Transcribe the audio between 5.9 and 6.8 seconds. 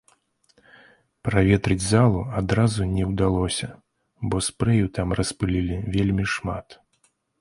вельмі шмат.